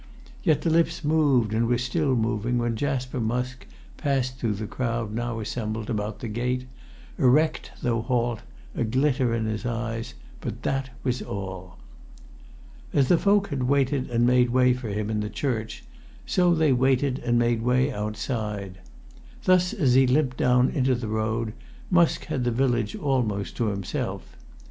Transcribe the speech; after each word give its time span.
Yet 0.41 0.63
the 0.63 0.71
lips 0.71 1.03
moved, 1.03 1.53
and 1.53 1.67
were 1.67 1.77
still 1.77 2.15
moving 2.15 2.57
when 2.57 2.75
Jasper 2.75 3.19
Musk 3.19 3.67
passed 3.97 4.39
through 4.39 4.55
the 4.55 4.65
crowd 4.65 5.13
now 5.13 5.39
assembled 5.39 5.91
about 5.91 6.21
the 6.21 6.27
gate, 6.27 6.65
erect 7.19 7.69
though 7.83 8.01
halt, 8.01 8.39
a 8.73 8.83
glitter 8.83 9.31
in 9.35 9.45
his 9.45 9.63
eyes, 9.63 10.15
but 10.39 10.63
that 10.63 10.89
was 11.03 11.21
all. 11.21 11.77
As 12.91 13.09
the 13.09 13.17
folk 13.19 13.49
had 13.49 13.61
waited 13.61 14.09
and 14.09 14.25
made 14.25 14.49
way 14.49 14.73
for 14.73 14.89
him 14.89 15.11
in 15.11 15.19
the 15.19 15.29
church, 15.29 15.83
so 16.25 16.55
they 16.55 16.73
waited 16.73 17.19
and 17.19 17.37
made 17.37 17.61
way 17.61 17.93
outside. 17.93 18.79
Thus, 19.43 19.71
as 19.71 19.93
he 19.93 20.07
limped 20.07 20.37
down 20.37 20.69
into 20.71 20.95
the 20.95 21.09
road, 21.09 21.53
Musk 21.91 22.25
had 22.25 22.43
the 22.43 22.49
village 22.49 22.95
almost 22.95 23.55
to 23.57 23.65
himself. 23.67 24.35